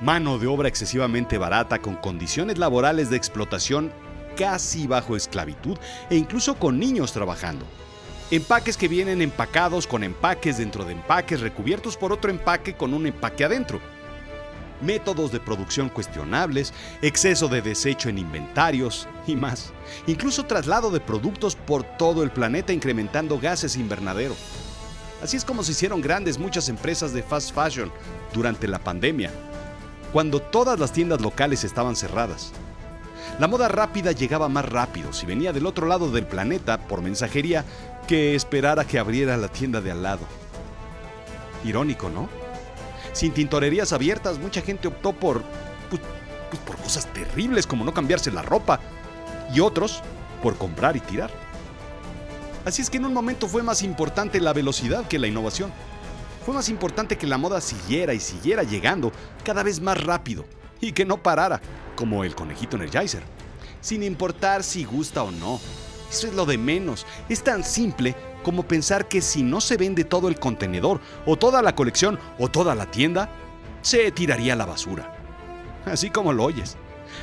Mano 0.00 0.38
de 0.38 0.46
obra 0.46 0.68
excesivamente 0.68 1.36
barata 1.36 1.80
con 1.80 1.96
condiciones 1.96 2.58
laborales 2.58 3.10
de 3.10 3.16
explotación 3.16 3.92
casi 4.36 4.86
bajo 4.86 5.16
esclavitud 5.16 5.76
e 6.10 6.16
incluso 6.16 6.54
con 6.56 6.78
niños 6.78 7.12
trabajando. 7.12 7.66
Empaques 8.30 8.76
que 8.76 8.88
vienen 8.88 9.20
empacados 9.20 9.86
con 9.86 10.02
empaques 10.02 10.58
dentro 10.58 10.84
de 10.84 10.92
empaques 10.92 11.40
recubiertos 11.40 11.96
por 11.96 12.12
otro 12.12 12.30
empaque 12.30 12.74
con 12.74 12.94
un 12.94 13.06
empaque 13.06 13.44
adentro. 13.44 13.80
Métodos 14.80 15.32
de 15.32 15.40
producción 15.40 15.88
cuestionables, 15.88 16.72
exceso 17.00 17.48
de 17.48 17.62
desecho 17.62 18.08
en 18.08 18.18
inventarios 18.18 19.08
y 19.26 19.36
más. 19.36 19.72
Incluso 20.06 20.44
traslado 20.44 20.90
de 20.90 21.00
productos 21.00 21.56
por 21.56 21.84
todo 21.84 22.22
el 22.22 22.30
planeta 22.30 22.72
incrementando 22.72 23.38
gases 23.38 23.76
invernadero. 23.76 24.34
Así 25.22 25.36
es 25.36 25.44
como 25.44 25.62
se 25.62 25.72
hicieron 25.72 26.02
grandes 26.02 26.38
muchas 26.38 26.68
empresas 26.68 27.12
de 27.12 27.22
fast 27.22 27.54
fashion 27.54 27.90
durante 28.34 28.68
la 28.68 28.78
pandemia, 28.78 29.30
cuando 30.12 30.40
todas 30.40 30.78
las 30.78 30.92
tiendas 30.92 31.20
locales 31.20 31.64
estaban 31.64 31.96
cerradas. 31.96 32.52
La 33.38 33.48
moda 33.48 33.68
rápida 33.68 34.12
llegaba 34.12 34.48
más 34.48 34.64
rápido 34.64 35.12
si 35.12 35.24
venía 35.24 35.52
del 35.52 35.66
otro 35.66 35.86
lado 35.86 36.10
del 36.10 36.26
planeta 36.26 36.78
por 36.86 37.00
mensajería 37.00 37.64
que 38.06 38.34
esperar 38.34 38.78
a 38.78 38.84
que 38.84 38.98
abriera 38.98 39.36
la 39.36 39.48
tienda 39.48 39.80
de 39.80 39.90
al 39.90 40.02
lado. 40.02 40.26
Irónico, 41.64 42.10
¿no? 42.10 42.28
Sin 43.14 43.32
tintorerías 43.32 43.92
abiertas, 43.92 44.38
mucha 44.38 44.60
gente 44.60 44.88
optó 44.88 45.12
por, 45.12 45.42
pues, 45.88 46.02
pues, 46.50 46.60
por 46.62 46.76
cosas 46.76 47.06
terribles 47.12 47.66
como 47.66 47.84
no 47.84 47.94
cambiarse 47.94 48.30
la 48.30 48.42
ropa 48.42 48.80
y 49.54 49.60
otros 49.60 50.02
por 50.42 50.56
comprar 50.56 50.96
y 50.96 51.00
tirar. 51.00 51.30
Así 52.64 52.82
es 52.82 52.90
que 52.90 52.96
en 52.96 53.04
un 53.04 53.14
momento 53.14 53.46
fue 53.46 53.62
más 53.62 53.82
importante 53.82 54.40
la 54.40 54.52
velocidad 54.52 55.06
que 55.06 55.20
la 55.20 55.28
innovación. 55.28 55.72
Fue 56.44 56.54
más 56.54 56.68
importante 56.68 57.16
que 57.16 57.26
la 57.28 57.38
moda 57.38 57.60
siguiera 57.60 58.14
y 58.14 58.20
siguiera 58.20 58.64
llegando 58.64 59.12
cada 59.44 59.62
vez 59.62 59.80
más 59.80 60.02
rápido 60.02 60.44
y 60.80 60.92
que 60.92 61.04
no 61.04 61.22
parara 61.22 61.60
como 61.94 62.24
el 62.24 62.34
conejito 62.34 62.76
Energizer, 62.76 63.22
sin 63.80 64.02
importar 64.02 64.64
si 64.64 64.84
gusta 64.84 65.22
o 65.22 65.30
no. 65.30 65.60
Eso 66.10 66.26
es 66.26 66.34
lo 66.34 66.46
de 66.46 66.58
menos. 66.58 67.06
Es 67.28 67.44
tan 67.44 67.62
simple 67.62 68.16
como 68.44 68.62
pensar 68.68 69.08
que 69.08 69.20
si 69.20 69.42
no 69.42 69.60
se 69.60 69.76
vende 69.76 70.04
todo 70.04 70.28
el 70.28 70.38
contenedor, 70.38 71.00
o 71.26 71.36
toda 71.36 71.62
la 71.62 71.74
colección, 71.74 72.20
o 72.38 72.48
toda 72.48 72.76
la 72.76 72.88
tienda, 72.88 73.28
se 73.82 74.12
tiraría 74.12 74.52
a 74.52 74.56
la 74.56 74.66
basura. 74.66 75.12
Así 75.84 76.10
como 76.10 76.32
lo 76.32 76.44
oyes. 76.44 76.76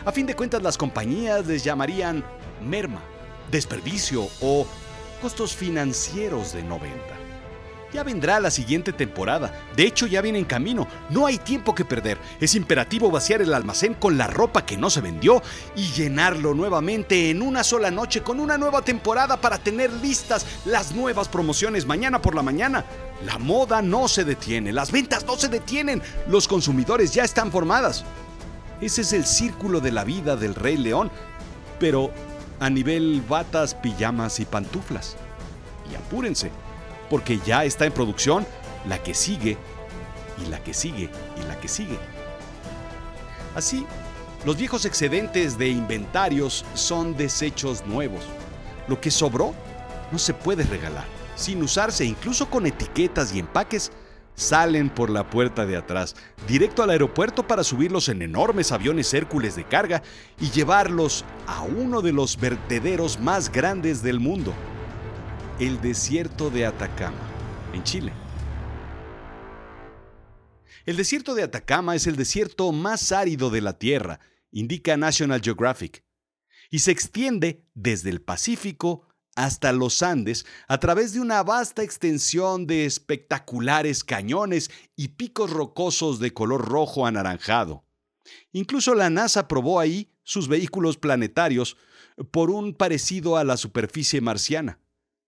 A 0.03 0.11
fin 0.11 0.25
de 0.25 0.35
cuentas, 0.35 0.61
las 0.61 0.77
compañías 0.77 1.47
les 1.47 1.63
llamarían 1.63 2.25
merma, 2.61 3.01
desperdicio 3.49 4.27
o 4.41 4.67
costos 5.21 5.55
financieros 5.55 6.51
de 6.51 6.63
no 6.63 6.77
venta. 6.79 7.20
Ya 7.93 8.03
vendrá 8.03 8.39
la 8.39 8.51
siguiente 8.51 8.93
temporada. 8.93 9.53
De 9.75 9.83
hecho, 9.83 10.07
ya 10.07 10.21
viene 10.21 10.39
en 10.39 10.45
camino. 10.45 10.87
No 11.09 11.25
hay 11.25 11.37
tiempo 11.37 11.75
que 11.75 11.83
perder. 11.83 12.17
Es 12.39 12.55
imperativo 12.55 13.11
vaciar 13.11 13.41
el 13.41 13.53
almacén 13.53 13.95
con 13.95 14.17
la 14.17 14.27
ropa 14.27 14.65
que 14.65 14.77
no 14.77 14.89
se 14.89 15.01
vendió 15.01 15.43
y 15.75 15.91
llenarlo 15.91 16.53
nuevamente 16.53 17.29
en 17.29 17.41
una 17.41 17.63
sola 17.63 17.91
noche 17.91 18.21
con 18.21 18.39
una 18.39 18.57
nueva 18.57 18.81
temporada 18.81 19.37
para 19.37 19.57
tener 19.57 19.91
listas 19.91 20.45
las 20.65 20.93
nuevas 20.93 21.27
promociones 21.27 21.85
mañana 21.85 22.21
por 22.21 22.33
la 22.33 22.43
mañana. 22.43 22.85
La 23.25 23.37
moda 23.37 23.81
no 23.81 24.07
se 24.07 24.23
detiene, 24.23 24.71
las 24.71 24.91
ventas 24.91 25.25
no 25.25 25.35
se 25.35 25.49
detienen, 25.49 26.01
los 26.27 26.47
consumidores 26.47 27.13
ya 27.13 27.23
están 27.23 27.51
formadas. 27.51 28.05
Ese 28.79 29.01
es 29.01 29.13
el 29.13 29.25
círculo 29.25 29.79
de 29.79 29.91
la 29.91 30.03
vida 30.03 30.35
del 30.35 30.55
Rey 30.55 30.77
León, 30.77 31.11
pero 31.79 32.11
a 32.59 32.69
nivel 32.69 33.21
batas, 33.27 33.75
pijamas 33.75 34.39
y 34.39 34.45
pantuflas. 34.45 35.17
Y 35.91 35.95
apúrense 35.95 36.51
porque 37.11 37.39
ya 37.45 37.65
está 37.65 37.85
en 37.85 37.91
producción 37.91 38.47
la 38.87 39.03
que 39.03 39.13
sigue 39.13 39.57
y 40.41 40.49
la 40.49 40.63
que 40.63 40.73
sigue 40.73 41.09
y 41.37 41.45
la 41.45 41.59
que 41.59 41.67
sigue. 41.67 41.99
Así, 43.53 43.85
los 44.45 44.55
viejos 44.55 44.85
excedentes 44.85 45.57
de 45.57 45.67
inventarios 45.67 46.63
son 46.73 47.17
desechos 47.17 47.85
nuevos. 47.85 48.21
Lo 48.87 49.01
que 49.01 49.11
sobró 49.11 49.53
no 50.13 50.17
se 50.17 50.33
puede 50.33 50.63
regalar. 50.63 51.03
Sin 51.35 51.61
usarse, 51.61 52.05
incluso 52.05 52.49
con 52.49 52.65
etiquetas 52.65 53.35
y 53.35 53.39
empaques, 53.39 53.91
salen 54.35 54.89
por 54.89 55.09
la 55.09 55.29
puerta 55.29 55.65
de 55.65 55.75
atrás, 55.75 56.15
directo 56.47 56.81
al 56.81 56.91
aeropuerto 56.91 57.45
para 57.45 57.65
subirlos 57.65 58.07
en 58.07 58.21
enormes 58.21 58.71
aviones 58.71 59.13
Hércules 59.13 59.57
de 59.57 59.65
carga 59.65 60.01
y 60.39 60.49
llevarlos 60.49 61.25
a 61.45 61.61
uno 61.63 62.01
de 62.01 62.13
los 62.13 62.39
vertederos 62.39 63.19
más 63.19 63.51
grandes 63.51 64.01
del 64.01 64.21
mundo, 64.21 64.53
el 65.61 65.79
desierto 65.79 66.49
de 66.49 66.65
Atacama, 66.65 67.21
en 67.71 67.83
Chile. 67.83 68.11
El 70.87 70.97
desierto 70.97 71.35
de 71.35 71.43
Atacama 71.43 71.95
es 71.95 72.07
el 72.07 72.15
desierto 72.15 72.71
más 72.71 73.11
árido 73.11 73.51
de 73.51 73.61
la 73.61 73.77
Tierra, 73.77 74.19
indica 74.49 74.97
National 74.97 75.39
Geographic, 75.39 76.03
y 76.71 76.79
se 76.79 76.89
extiende 76.89 77.63
desde 77.75 78.09
el 78.09 78.23
Pacífico 78.23 79.07
hasta 79.35 79.71
los 79.71 80.01
Andes 80.01 80.47
a 80.67 80.79
través 80.79 81.13
de 81.13 81.19
una 81.19 81.43
vasta 81.43 81.83
extensión 81.83 82.65
de 82.65 82.87
espectaculares 82.87 84.03
cañones 84.03 84.71
y 84.95 85.09
picos 85.09 85.51
rocosos 85.51 86.19
de 86.19 86.33
color 86.33 86.67
rojo 86.67 87.05
anaranjado. 87.05 87.85
Incluso 88.51 88.95
la 88.95 89.11
NASA 89.11 89.47
probó 89.47 89.79
ahí 89.79 90.11
sus 90.23 90.47
vehículos 90.47 90.97
planetarios 90.97 91.77
por 92.31 92.49
un 92.49 92.73
parecido 92.73 93.37
a 93.37 93.43
la 93.43 93.57
superficie 93.57 94.21
marciana 94.21 94.80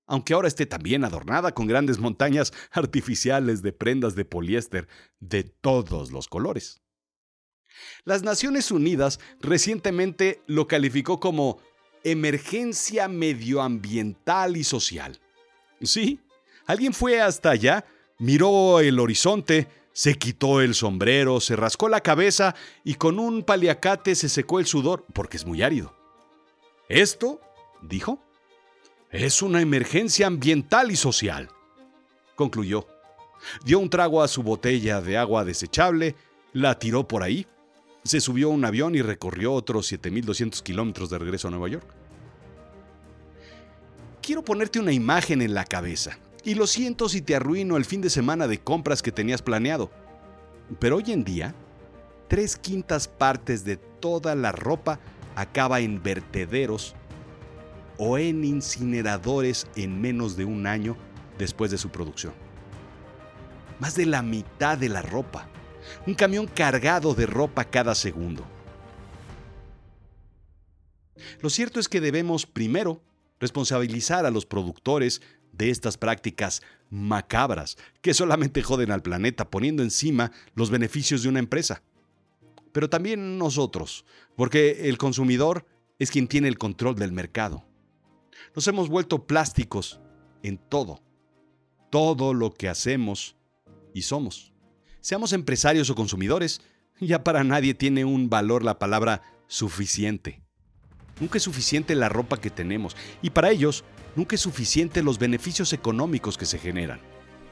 aunque 0.05 0.33
ahora 0.33 0.47
esté 0.47 0.65
también 0.65 1.03
adornada 1.03 1.53
con 1.53 1.67
grandes 1.67 1.99
montañas 1.99 2.53
artificiales 2.71 3.61
de 3.61 3.73
prendas 3.73 4.15
de 4.15 4.25
poliéster 4.25 4.87
de 5.19 5.43
todos 5.43 6.11
los 6.11 6.27
colores. 6.27 6.81
Las 8.05 8.23
Naciones 8.23 8.71
Unidas 8.71 9.19
recientemente 9.41 10.41
lo 10.45 10.67
calificó 10.67 11.19
como 11.19 11.59
emergencia 12.03 13.07
medioambiental 13.07 14.57
y 14.57 14.63
social. 14.63 15.19
Sí, 15.81 16.19
alguien 16.65 16.93
fue 16.93 17.21
hasta 17.21 17.49
allá, 17.49 17.85
miró 18.19 18.79
el 18.79 18.99
horizonte, 18.99 19.67
se 19.93 20.15
quitó 20.15 20.61
el 20.61 20.75
sombrero, 20.75 21.39
se 21.39 21.55
rascó 21.55 21.87
la 21.87 22.01
cabeza 22.01 22.55
y 22.83 22.95
con 22.95 23.19
un 23.19 23.43
paliacate 23.43 24.15
se 24.15 24.29
secó 24.29 24.59
el 24.59 24.65
sudor 24.65 25.05
porque 25.13 25.37
es 25.37 25.45
muy 25.45 25.61
árido. 25.61 25.95
Esto, 26.89 27.39
dijo, 27.81 28.22
es 29.13 29.43
una 29.43 29.61
emergencia 29.61 30.25
ambiental 30.25 30.91
y 30.91 30.95
social, 30.95 31.49
concluyó. 32.35 32.87
Dio 33.63 33.77
un 33.77 33.89
trago 33.89 34.23
a 34.23 34.27
su 34.27 34.41
botella 34.41 35.01
de 35.01 35.17
agua 35.17 35.45
desechable, 35.45 36.15
la 36.51 36.79
tiró 36.79 37.07
por 37.07 37.21
ahí, 37.21 37.45
se 38.03 38.19
subió 38.19 38.47
a 38.47 38.53
un 38.53 38.65
avión 38.65 38.95
y 38.95 39.03
recorrió 39.03 39.53
otros 39.53 39.91
7.200 39.93 40.63
kilómetros 40.63 41.11
de 41.11 41.19
regreso 41.19 41.47
a 41.47 41.51
Nueva 41.51 41.67
York. 41.67 41.85
Quiero 44.23 44.43
ponerte 44.43 44.79
una 44.79 44.93
imagen 44.93 45.43
en 45.43 45.53
la 45.53 45.65
cabeza, 45.65 46.17
y 46.43 46.55
lo 46.55 46.65
siento 46.65 47.07
si 47.07 47.21
te 47.21 47.35
arruino 47.35 47.77
el 47.77 47.85
fin 47.85 48.01
de 48.01 48.09
semana 48.09 48.47
de 48.47 48.61
compras 48.61 49.03
que 49.03 49.11
tenías 49.11 49.43
planeado. 49.43 49.91
Pero 50.79 50.97
hoy 50.97 51.11
en 51.11 51.23
día, 51.23 51.53
tres 52.29 52.57
quintas 52.57 53.07
partes 53.07 53.63
de 53.63 53.77
toda 53.77 54.33
la 54.33 54.51
ropa 54.51 54.99
acaba 55.35 55.81
en 55.81 56.01
vertederos 56.01 56.95
o 57.97 58.17
en 58.17 58.43
incineradores 58.43 59.67
en 59.75 60.01
menos 60.01 60.35
de 60.35 60.45
un 60.45 60.67
año 60.67 60.97
después 61.37 61.71
de 61.71 61.77
su 61.77 61.89
producción. 61.89 62.33
Más 63.79 63.95
de 63.95 64.05
la 64.05 64.21
mitad 64.21 64.77
de 64.77 64.89
la 64.89 65.01
ropa, 65.01 65.47
un 66.07 66.13
camión 66.13 66.47
cargado 66.47 67.13
de 67.13 67.25
ropa 67.25 67.65
cada 67.65 67.95
segundo. 67.95 68.45
Lo 71.41 71.49
cierto 71.49 71.79
es 71.79 71.87
que 71.87 72.01
debemos 72.01 72.45
primero 72.45 73.01
responsabilizar 73.39 74.25
a 74.25 74.31
los 74.31 74.45
productores 74.45 75.21
de 75.51 75.69
estas 75.69 75.97
prácticas 75.97 76.61
macabras 76.89 77.77
que 78.01 78.13
solamente 78.13 78.63
joden 78.63 78.91
al 78.91 79.01
planeta 79.01 79.49
poniendo 79.49 79.83
encima 79.83 80.31
los 80.55 80.69
beneficios 80.69 81.23
de 81.23 81.29
una 81.29 81.39
empresa. 81.39 81.83
Pero 82.71 82.89
también 82.89 83.37
nosotros, 83.37 84.05
porque 84.35 84.89
el 84.89 84.97
consumidor 84.97 85.65
es 85.99 86.09
quien 86.09 86.27
tiene 86.27 86.47
el 86.47 86.57
control 86.57 86.95
del 86.95 87.11
mercado. 87.11 87.65
Nos 88.55 88.67
hemos 88.67 88.89
vuelto 88.89 89.25
plásticos 89.25 89.99
en 90.43 90.57
todo, 90.57 91.01
todo 91.89 92.33
lo 92.33 92.53
que 92.53 92.69
hacemos 92.69 93.35
y 93.93 94.03
somos. 94.03 94.53
Seamos 95.01 95.33
empresarios 95.33 95.89
o 95.89 95.95
consumidores, 95.95 96.61
ya 96.99 97.23
para 97.23 97.43
nadie 97.43 97.73
tiene 97.73 98.05
un 98.05 98.29
valor 98.29 98.63
la 98.63 98.79
palabra 98.79 99.21
suficiente. 99.47 100.41
Nunca 101.19 101.37
es 101.37 101.43
suficiente 101.43 101.95
la 101.95 102.09
ropa 102.09 102.39
que 102.39 102.49
tenemos 102.49 102.95
y 103.21 103.29
para 103.29 103.51
ellos 103.51 103.83
nunca 104.15 104.35
es 104.35 104.41
suficiente 104.41 105.03
los 105.03 105.19
beneficios 105.19 105.73
económicos 105.73 106.37
que 106.37 106.45
se 106.45 106.59
generan. 106.59 106.99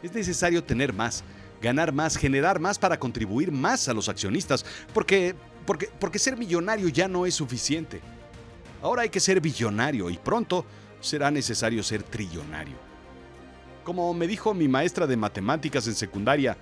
Es 0.02 0.14
necesario 0.14 0.64
tener 0.64 0.94
más, 0.94 1.24
ganar 1.62 1.94
más, 1.94 2.18
generar 2.18 2.60
más 2.60 2.80
para 2.80 3.00
contribuir 3.00 3.52
más 3.52 3.88
a 3.88 3.94
los 3.94 4.10
accionistas, 4.10 4.66
porque, 4.94 5.36
porque, 5.66 5.90
porque 6.00 6.20
ser 6.20 6.38
millonario 6.38 6.90
ya 6.90 7.08
no 7.08 7.26
es 7.26 7.36
suficiente. 7.36 8.02
Ahora 8.82 9.04
hay 9.04 9.10
que 9.10 9.20
ser 9.20 9.42
billonario 9.42 10.10
y 10.10 10.18
pronto 10.18 10.66
será 11.00 11.30
necesario 11.32 11.84
ser 11.84 12.04
trillonario. 12.04 12.76
Como 13.84 14.14
me 14.14 14.28
dijo 14.28 14.54
mi 14.54 14.68
maestra 14.68 15.08
de 15.08 15.18
matemáticas 15.18 15.88
en 15.88 15.96
secundaria, 15.96 16.58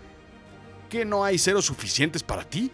¿que 0.89 1.05
no 1.05 1.23
hay 1.23 1.37
ceros 1.37 1.65
suficientes 1.65 2.23
para 2.23 2.43
ti? 2.43 2.71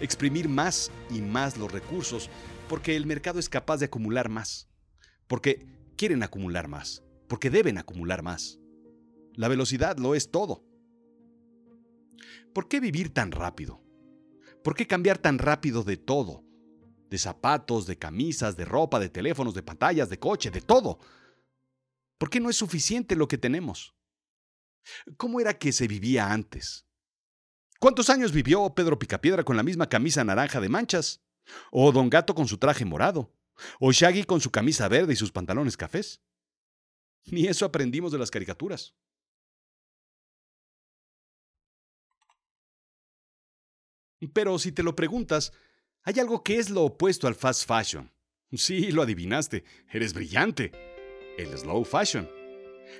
Exprimir 0.00 0.48
más 0.48 0.90
y 1.10 1.20
más 1.20 1.56
los 1.56 1.70
recursos 1.70 2.30
porque 2.68 2.96
el 2.96 3.06
mercado 3.06 3.38
es 3.38 3.48
capaz 3.48 3.78
de 3.78 3.86
acumular 3.86 4.28
más, 4.28 4.68
porque 5.26 5.66
quieren 5.96 6.22
acumular 6.22 6.68
más, 6.68 7.02
porque 7.28 7.50
deben 7.50 7.78
acumular 7.78 8.22
más. 8.22 8.58
La 9.34 9.48
velocidad 9.48 9.98
lo 9.98 10.14
es 10.14 10.30
todo. 10.30 10.64
¿Por 12.54 12.68
qué 12.68 12.80
vivir 12.80 13.12
tan 13.12 13.32
rápido? 13.32 13.82
¿Por 14.62 14.74
qué 14.74 14.86
cambiar 14.86 15.18
tan 15.18 15.38
rápido 15.38 15.82
de 15.82 15.96
todo? 15.96 16.44
De 17.12 17.18
zapatos, 17.18 17.86
de 17.86 17.98
camisas, 17.98 18.56
de 18.56 18.64
ropa, 18.64 18.98
de 18.98 19.10
teléfonos, 19.10 19.52
de 19.52 19.62
pantallas, 19.62 20.08
de 20.08 20.18
coche, 20.18 20.50
de 20.50 20.62
todo. 20.62 20.98
¿Por 22.16 22.30
qué 22.30 22.40
no 22.40 22.48
es 22.48 22.56
suficiente 22.56 23.16
lo 23.16 23.28
que 23.28 23.36
tenemos? 23.36 23.94
¿Cómo 25.18 25.38
era 25.38 25.58
que 25.58 25.72
se 25.72 25.86
vivía 25.86 26.32
antes? 26.32 26.86
¿Cuántos 27.78 28.08
años 28.08 28.32
vivió 28.32 28.74
Pedro 28.74 28.98
Picapiedra 28.98 29.44
con 29.44 29.58
la 29.58 29.62
misma 29.62 29.90
camisa 29.90 30.24
naranja 30.24 30.58
de 30.58 30.70
manchas? 30.70 31.22
O 31.70 31.92
Don 31.92 32.08
Gato 32.08 32.34
con 32.34 32.48
su 32.48 32.56
traje 32.56 32.86
morado. 32.86 33.30
O 33.78 33.92
Shaggy 33.92 34.24
con 34.24 34.40
su 34.40 34.50
camisa 34.50 34.88
verde 34.88 35.12
y 35.12 35.16
sus 35.16 35.32
pantalones 35.32 35.76
cafés. 35.76 36.22
Ni 37.26 37.46
eso 37.46 37.66
aprendimos 37.66 38.10
de 38.10 38.20
las 38.20 38.30
caricaturas. 38.30 38.94
Pero 44.32 44.58
si 44.58 44.72
te 44.72 44.82
lo 44.82 44.96
preguntas, 44.96 45.52
hay 46.04 46.18
algo 46.18 46.42
que 46.42 46.58
es 46.58 46.70
lo 46.70 46.82
opuesto 46.82 47.26
al 47.26 47.34
fast 47.34 47.66
fashion. 47.66 48.10
Sí, 48.52 48.90
lo 48.90 49.02
adivinaste, 49.02 49.64
eres 49.90 50.12
brillante. 50.12 50.72
El 51.38 51.56
slow 51.56 51.84
fashion. 51.84 52.28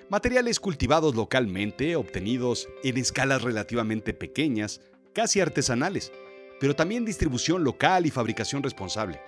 Materiales 0.08 0.58
cultivados 0.58 1.14
localmente, 1.14 1.96
obtenidos 1.96 2.68
en 2.82 2.96
escalas 2.96 3.42
relativamente 3.42 4.14
pequeñas, 4.14 4.80
casi 5.12 5.40
artesanales, 5.40 6.12
pero 6.60 6.74
también 6.74 7.04
distribución 7.04 7.64
local 7.64 8.06
y 8.06 8.10
fabricación 8.10 8.62
responsable. 8.62 9.20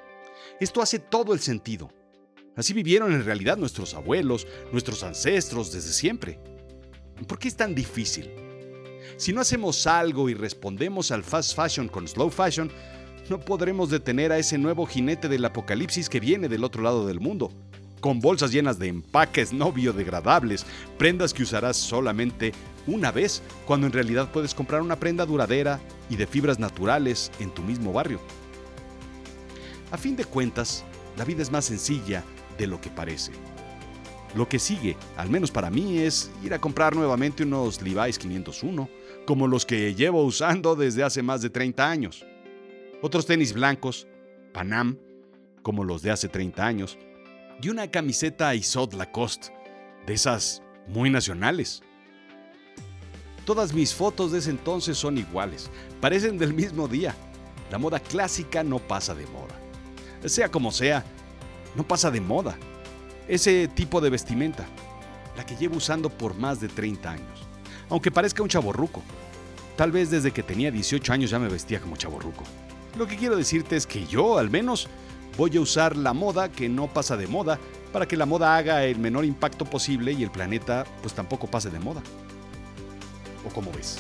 Esto 0.60 0.80
hace 0.80 0.98
todo 0.98 1.34
el 1.34 1.40
sentido. 1.40 1.92
Así 2.56 2.72
vivieron 2.72 3.12
en 3.12 3.24
realidad 3.24 3.58
nuestros 3.58 3.94
abuelos, 3.94 4.46
nuestros 4.72 5.02
ancestros 5.02 5.72
desde 5.72 5.92
siempre. 5.92 6.38
¿Por 7.26 7.38
qué 7.38 7.48
es 7.48 7.56
tan 7.56 7.74
difícil? 7.74 8.30
Si 9.16 9.32
no 9.32 9.40
hacemos 9.40 9.86
algo 9.86 10.28
y 10.28 10.34
respondemos 10.34 11.10
al 11.10 11.24
fast 11.24 11.54
fashion 11.54 11.88
con 11.88 12.08
slow 12.08 12.30
fashion, 12.30 12.70
no 13.28 13.40
podremos 13.40 13.90
detener 13.90 14.32
a 14.32 14.38
ese 14.38 14.58
nuevo 14.58 14.86
jinete 14.86 15.28
del 15.28 15.44
apocalipsis 15.44 16.08
que 16.08 16.20
viene 16.20 16.48
del 16.48 16.64
otro 16.64 16.82
lado 16.82 17.06
del 17.06 17.20
mundo, 17.20 17.50
con 18.00 18.20
bolsas 18.20 18.52
llenas 18.52 18.78
de 18.78 18.88
empaques 18.88 19.52
no 19.52 19.72
biodegradables, 19.72 20.66
prendas 20.98 21.32
que 21.32 21.42
usarás 21.42 21.76
solamente 21.76 22.52
una 22.86 23.10
vez, 23.10 23.42
cuando 23.66 23.86
en 23.86 23.94
realidad 23.94 24.30
puedes 24.30 24.54
comprar 24.54 24.82
una 24.82 24.96
prenda 24.96 25.24
duradera 25.24 25.80
y 26.10 26.16
de 26.16 26.26
fibras 26.26 26.58
naturales 26.58 27.32
en 27.40 27.50
tu 27.50 27.62
mismo 27.62 27.92
barrio. 27.92 28.20
A 29.90 29.96
fin 29.96 30.16
de 30.16 30.24
cuentas, 30.26 30.84
la 31.16 31.24
vida 31.24 31.40
es 31.40 31.50
más 31.50 31.64
sencilla 31.64 32.24
de 32.58 32.66
lo 32.66 32.80
que 32.80 32.90
parece. 32.90 33.32
Lo 34.34 34.48
que 34.48 34.58
sigue, 34.58 34.96
al 35.16 35.30
menos 35.30 35.50
para 35.50 35.70
mí, 35.70 35.98
es 35.98 36.30
ir 36.42 36.52
a 36.52 36.60
comprar 36.60 36.94
nuevamente 36.96 37.44
unos 37.44 37.80
Levi's 37.80 38.18
501, 38.18 38.88
como 39.24 39.46
los 39.46 39.64
que 39.64 39.94
llevo 39.94 40.24
usando 40.24 40.74
desde 40.74 41.04
hace 41.04 41.22
más 41.22 41.40
de 41.40 41.50
30 41.50 41.88
años. 41.88 42.26
Otros 43.06 43.26
tenis 43.26 43.52
blancos, 43.52 44.06
Panam, 44.54 44.98
como 45.60 45.84
los 45.84 46.00
de 46.00 46.10
hace 46.10 46.26
30 46.26 46.64
años, 46.64 46.96
y 47.60 47.68
una 47.68 47.90
camiseta 47.90 48.54
Isot 48.54 48.94
Lacoste, 48.94 49.52
de 50.06 50.14
esas 50.14 50.62
muy 50.86 51.10
nacionales. 51.10 51.82
Todas 53.44 53.74
mis 53.74 53.92
fotos 53.92 54.32
de 54.32 54.38
ese 54.38 54.48
entonces 54.48 54.96
son 54.96 55.18
iguales, 55.18 55.70
parecen 56.00 56.38
del 56.38 56.54
mismo 56.54 56.88
día. 56.88 57.14
La 57.70 57.76
moda 57.76 58.00
clásica 58.00 58.64
no 58.64 58.78
pasa 58.78 59.14
de 59.14 59.26
moda. 59.26 59.54
Sea 60.24 60.50
como 60.50 60.72
sea, 60.72 61.04
no 61.74 61.86
pasa 61.86 62.10
de 62.10 62.22
moda. 62.22 62.56
Ese 63.28 63.68
tipo 63.68 64.00
de 64.00 64.08
vestimenta, 64.08 64.64
la 65.36 65.44
que 65.44 65.56
llevo 65.56 65.76
usando 65.76 66.08
por 66.08 66.34
más 66.36 66.58
de 66.58 66.68
30 66.68 67.10
años. 67.10 67.48
Aunque 67.90 68.10
parezca 68.10 68.42
un 68.42 68.48
chaborruco. 68.48 69.02
Tal 69.76 69.92
vez 69.92 70.10
desde 70.10 70.30
que 70.30 70.42
tenía 70.42 70.70
18 70.70 71.12
años 71.12 71.28
ya 71.28 71.38
me 71.38 71.48
vestía 71.48 71.80
como 71.80 71.98
chaborruco. 71.98 72.44
Lo 72.96 73.08
que 73.08 73.16
quiero 73.16 73.36
decirte 73.36 73.76
es 73.76 73.86
que 73.86 74.06
yo, 74.06 74.38
al 74.38 74.50
menos, 74.50 74.88
voy 75.36 75.56
a 75.56 75.60
usar 75.60 75.96
la 75.96 76.12
moda 76.12 76.50
que 76.52 76.68
no 76.68 76.86
pasa 76.86 77.16
de 77.16 77.26
moda 77.26 77.58
para 77.92 78.06
que 78.06 78.16
la 78.16 78.24
moda 78.24 78.56
haga 78.56 78.84
el 78.84 78.98
menor 78.98 79.24
impacto 79.24 79.64
posible 79.64 80.12
y 80.12 80.22
el 80.22 80.30
planeta 80.30 80.84
pues 81.02 81.12
tampoco 81.12 81.48
pase 81.48 81.70
de 81.70 81.80
moda. 81.80 82.02
¿O 83.44 83.52
cómo 83.52 83.72
ves? 83.72 83.98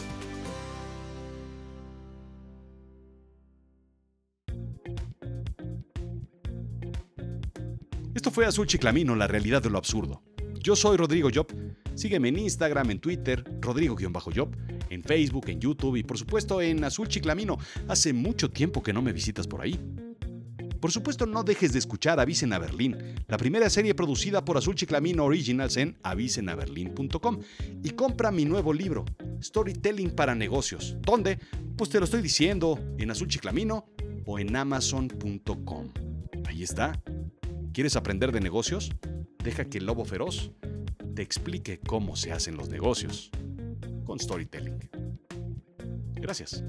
Esto 8.14 8.30
fue 8.30 8.46
Azul 8.46 8.68
Chiclamino, 8.68 9.16
la 9.16 9.26
realidad 9.26 9.60
de 9.60 9.70
lo 9.70 9.78
absurdo. 9.78 10.22
Yo 10.60 10.76
soy 10.76 10.96
Rodrigo 10.96 11.28
Job. 11.34 11.48
Sígueme 11.94 12.28
en 12.28 12.38
Instagram, 12.38 12.90
en 12.90 12.98
Twitter, 13.00 13.44
Rodrigo-Job, 13.60 14.56
en 14.90 15.02
Facebook, 15.02 15.48
en 15.48 15.60
YouTube 15.60 15.96
y 15.96 16.02
por 16.02 16.18
supuesto 16.18 16.60
en 16.60 16.84
Azul 16.84 17.08
Chiclamino. 17.08 17.58
Hace 17.88 18.12
mucho 18.12 18.50
tiempo 18.50 18.82
que 18.82 18.92
no 18.92 19.02
me 19.02 19.12
visitas 19.12 19.46
por 19.46 19.60
ahí. 19.60 19.78
Por 20.84 20.92
supuesto, 20.92 21.24
no 21.24 21.44
dejes 21.44 21.72
de 21.72 21.78
escuchar 21.78 22.20
Avisen 22.20 22.52
a 22.52 22.58
Berlín, 22.58 22.98
la 23.26 23.38
primera 23.38 23.70
serie 23.70 23.94
producida 23.94 24.44
por 24.44 24.58
Azul 24.58 24.74
Chiclamino 24.74 25.24
Originals 25.24 25.78
en 25.78 25.96
avisenaberlin.com. 26.02 27.40
Y 27.82 27.88
compra 27.92 28.30
mi 28.30 28.44
nuevo 28.44 28.74
libro, 28.74 29.06
Storytelling 29.42 30.10
para 30.10 30.34
Negocios. 30.34 30.98
¿Dónde? 31.00 31.38
Pues 31.78 31.88
te 31.88 31.98
lo 31.98 32.04
estoy 32.04 32.20
diciendo, 32.20 32.78
en 32.98 33.10
Azul 33.10 33.28
Chiclamino 33.28 33.86
o 34.26 34.38
en 34.38 34.54
amazon.com. 34.54 35.88
Ahí 36.44 36.62
está. 36.62 37.02
¿Quieres 37.72 37.96
aprender 37.96 38.30
de 38.30 38.40
negocios? 38.40 38.90
Deja 39.42 39.64
que 39.64 39.78
el 39.78 39.86
lobo 39.86 40.04
feroz 40.04 40.52
te 41.14 41.22
explique 41.22 41.80
cómo 41.80 42.14
se 42.14 42.32
hacen 42.32 42.58
los 42.58 42.68
negocios 42.68 43.30
con 44.04 44.18
storytelling. 44.18 44.78
Gracias. 46.14 46.64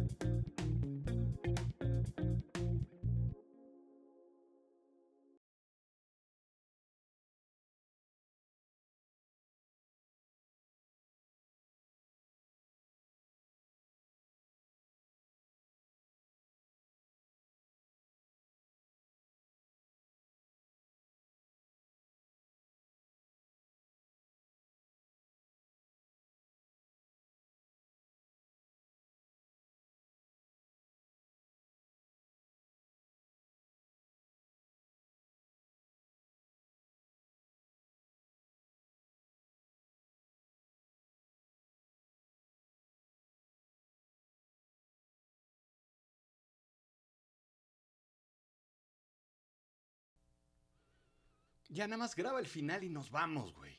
Ya 51.76 51.88
nada 51.88 51.98
más 51.98 52.16
graba 52.16 52.40
el 52.40 52.48
final 52.48 52.86
y 52.86 52.90
nos 52.90 53.12
vamos, 53.12 53.54
güey. 53.54 53.78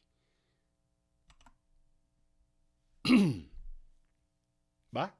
¿Va? 4.95 5.19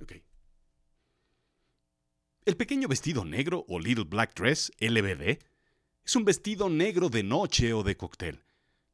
Ok. 0.00 0.12
El 2.44 2.56
pequeño 2.56 2.86
vestido 2.86 3.24
negro 3.24 3.64
o 3.66 3.80
Little 3.80 4.04
Black 4.04 4.36
Dress, 4.36 4.70
LBD, 4.78 5.40
es 6.04 6.14
un 6.14 6.24
vestido 6.24 6.70
negro 6.70 7.08
de 7.08 7.24
noche 7.24 7.72
o 7.72 7.82
de 7.82 7.96
cóctel, 7.96 8.44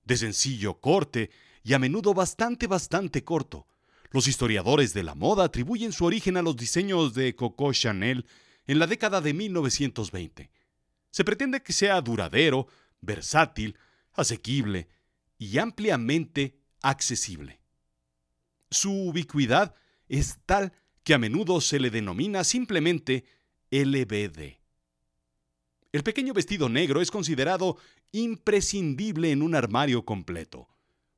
de 0.05 0.17
sencillo 0.17 0.81
corte 0.81 1.31
y 1.63 1.75
a 1.75 1.79
menudo 1.79 2.15
bastante, 2.15 2.67
bastante 2.67 3.23
corto. 3.23 3.67
Los 4.13 4.29
historiadores 4.29 4.95
de 4.95 5.03
la 5.03 5.15
moda 5.15 5.45
atribuyen 5.45 5.93
su 5.93 6.07
origen 6.07 6.39
a 6.39 6.43
los 6.43 6.57
diseños 6.57 7.13
de 7.13 7.37
Coco 7.37 7.71
Chanel 7.75 8.25
en 8.67 8.79
la 8.79 8.87
década 8.87 9.21
de 9.21 9.35
1920. 9.35 10.51
Se 11.11 11.25
pretende 11.25 11.63
que 11.63 11.73
sea 11.73 12.01
duradero, 12.01 12.69
versátil, 13.01 13.77
asequible 14.13 14.89
y 15.39 15.59
ampliamente 15.59 16.59
accesible. 16.83 17.61
Su 18.71 18.93
ubicuidad 18.93 19.75
es 20.09 20.39
tal 20.47 20.73
que 21.05 21.15
a 21.15 21.19
menudo 21.19 21.61
se 21.61 21.81
le 21.81 21.91
denomina 21.91 22.45
simplemente 22.45 23.25
LBD. 23.71 24.59
El 25.91 26.03
pequeño 26.03 26.35
vestido 26.35 26.69
negro 26.69 27.01
es 27.01 27.11
considerado 27.11 27.79
imprescindible 28.13 29.33
en 29.33 29.43
un 29.43 29.55
armario 29.55 30.05
completo. 30.05 30.69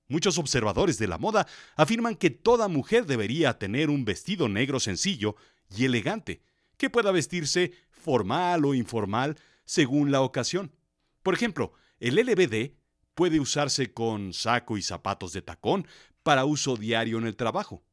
Muchos 0.06 0.38
observadores 0.38 0.98
de 0.98 1.08
la 1.08 1.18
moda 1.18 1.46
afirman 1.76 2.16
que 2.16 2.30
toda 2.30 2.68
mujer 2.68 3.06
debería 3.06 3.58
tener 3.58 3.90
un 3.90 4.04
vestido 4.04 4.48
negro 4.48 4.80
sencillo 4.80 5.36
y 5.76 5.84
elegante, 5.84 6.42
que 6.76 6.90
pueda 6.90 7.12
vestirse 7.12 7.72
formal 7.90 8.64
o 8.64 8.74
informal 8.74 9.36
según 9.70 10.10
la 10.10 10.20
ocasión. 10.22 10.74
Por 11.22 11.32
ejemplo, 11.32 11.74
el 12.00 12.16
LBD 12.16 12.74
puede 13.14 13.38
usarse 13.38 13.92
con 13.92 14.32
saco 14.32 14.76
y 14.76 14.82
zapatos 14.82 15.32
de 15.32 15.42
tacón 15.42 15.86
para 16.24 16.44
uso 16.44 16.76
diario 16.76 17.18
en 17.18 17.26
el 17.28 17.36
trabajo. 17.36 17.84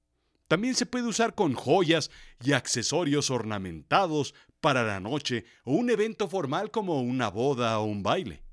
También 0.48 0.74
se 0.74 0.88
puede 0.88 1.06
usar 1.06 1.36
con 1.36 1.54
joyas 1.54 2.10
y 2.44 2.54
accesorios 2.54 3.30
ornamentados 3.30 4.34
para 4.60 4.84
la 4.84 5.00
noche 5.00 5.46
o 5.66 5.74
un 5.74 5.92
evento 5.92 6.28
formal 6.28 6.72
como 6.72 7.00
una 7.00 7.30
boda 7.30 7.78
o 7.78 7.84
un 7.84 8.02
baile. 8.02 8.44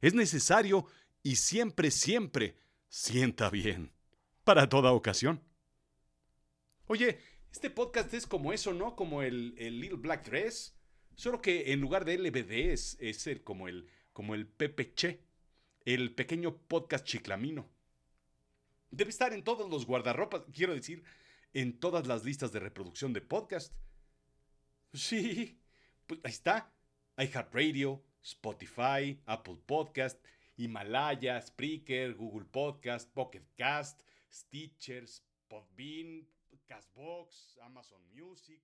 Es 0.00 0.14
necesario 0.14 0.86
y 1.24 1.36
siempre, 1.36 1.90
siempre 1.90 2.56
sienta 2.88 3.50
bien. 3.50 3.90
Para 4.44 4.68
toda 4.68 4.92
ocasión. 4.92 5.42
Oye, 6.86 7.18
este 7.50 7.68
podcast 7.68 8.14
es 8.14 8.28
como 8.28 8.52
eso, 8.52 8.72
¿no? 8.72 8.94
Como 8.94 9.22
el, 9.22 9.56
Little 9.56 9.98
Black 9.98 10.24
Dress. 10.24 10.79
Solo 11.20 11.42
que 11.42 11.74
en 11.74 11.82
lugar 11.82 12.06
de 12.06 12.16
LBD 12.16 12.72
es, 12.72 13.26
el, 13.26 13.44
como 13.44 13.68
el, 13.68 13.90
como 14.14 14.34
el 14.34 14.48
Che, 14.94 15.20
el 15.84 16.14
pequeño 16.14 16.56
podcast 16.66 17.04
chiclamino. 17.04 17.68
Debe 18.90 19.10
estar 19.10 19.34
en 19.34 19.44
todos 19.44 19.68
los 19.68 19.84
guardarropas, 19.84 20.44
quiero 20.50 20.74
decir, 20.74 21.04
en 21.52 21.78
todas 21.78 22.06
las 22.06 22.24
listas 22.24 22.52
de 22.52 22.60
reproducción 22.60 23.12
de 23.12 23.20
podcast. 23.20 23.74
Sí, 24.94 25.60
pues 26.06 26.20
ahí 26.24 26.30
está. 26.30 26.72
iHeartRadio, 27.18 28.02
Spotify, 28.22 29.20
Apple 29.26 29.58
Podcast, 29.66 30.24
Himalaya, 30.56 31.38
Spreaker, 31.42 32.14
Google 32.14 32.46
Podcast, 32.46 33.12
Pocket 33.12 33.44
Cast, 33.58 34.00
Stitchers, 34.32 35.22
Podbean, 35.48 36.26
Castbox, 36.66 37.58
Amazon 37.60 38.00
Music. 38.10 38.62